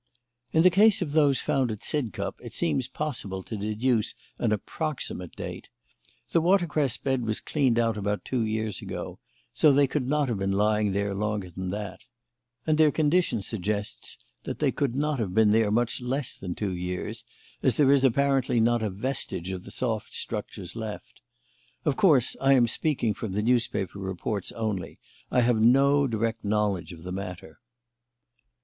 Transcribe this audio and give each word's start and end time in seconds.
"In 0.51 0.63
the 0.63 0.71
case 0.71 1.03
of 1.03 1.11
those 1.11 1.41
found 1.41 1.69
at 1.69 1.83
Sidcup 1.83 2.37
it 2.41 2.55
seems 2.55 2.87
possible 2.87 3.43
to 3.43 3.55
deduce 3.55 4.15
an 4.39 4.51
approximate 4.51 5.35
date. 5.35 5.69
The 6.31 6.41
watercress 6.41 6.97
bed 6.97 7.23
was 7.23 7.39
cleaned 7.39 7.77
out 7.77 7.97
about 7.97 8.25
two 8.25 8.41
years 8.43 8.81
ago, 8.81 9.19
so 9.53 9.71
they 9.71 9.85
could 9.85 10.07
not 10.07 10.27
have 10.27 10.39
been 10.39 10.53
lying 10.53 10.91
there 10.91 11.13
longer 11.13 11.51
than 11.51 11.69
that; 11.69 11.99
and 12.65 12.79
their 12.79 12.89
condition 12.89 13.43
suggests 13.43 14.17
that 14.41 14.57
they 14.57 14.71
could 14.71 14.95
not 14.95 15.19
have 15.19 15.35
been 15.35 15.51
there 15.51 15.69
much 15.69 16.01
less 16.01 16.35
than 16.35 16.55
two 16.55 16.73
years, 16.73 17.23
as 17.61 17.77
there 17.77 17.91
is 17.91 18.03
apparently 18.03 18.59
not 18.59 18.81
a 18.81 18.89
vestige 18.89 19.51
of 19.51 19.65
the 19.65 19.69
soft 19.69 20.15
structures 20.15 20.75
left. 20.75 21.21
Of 21.85 21.95
course, 21.95 22.35
I 22.41 22.53
am 22.53 22.65
speaking 22.65 23.13
from 23.13 23.33
the 23.33 23.43
newspaper 23.43 23.99
reports 23.99 24.51
only; 24.53 24.97
I 25.29 25.41
have 25.41 25.61
no 25.61 26.07
direct 26.07 26.43
knowledge 26.43 26.91
of 26.91 27.03
the 27.03 27.11
matter." 27.11 27.59